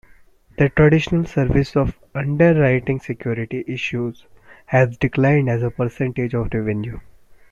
The 0.57 0.69
traditional 0.69 1.25
service 1.25 1.75
of 1.75 1.95
underwriting 2.15 2.99
security 2.99 3.63
issues 3.67 4.25
has 4.65 4.97
declined 4.97 5.47
as 5.47 5.61
a 5.61 5.69
percentage 5.69 6.33
of 6.33 6.51
revenue. 6.55 6.99